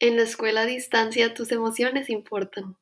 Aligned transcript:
En 0.00 0.14
la 0.14 0.22
escuela 0.22 0.60
a 0.60 0.66
distancia 0.66 1.34
tus 1.34 1.50
emociones 1.50 2.08
importan. 2.08 2.76